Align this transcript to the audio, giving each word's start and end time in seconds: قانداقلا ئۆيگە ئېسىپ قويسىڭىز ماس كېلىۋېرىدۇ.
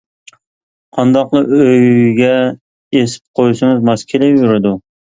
قانداقلا 0.97 1.43
ئۆيگە 1.67 2.33
ئېسىپ 2.55 3.27
قويسىڭىز 3.43 3.89
ماس 3.93 4.11
كېلىۋېرىدۇ. 4.15 4.79